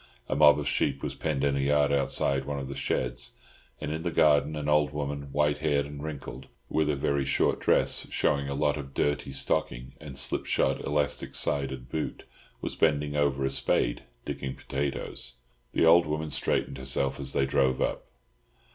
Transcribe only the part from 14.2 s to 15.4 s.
digging potatoes.